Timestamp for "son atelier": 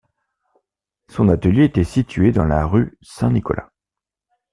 1.09-1.63